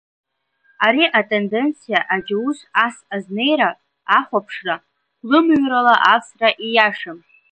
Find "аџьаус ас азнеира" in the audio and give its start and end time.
2.15-3.69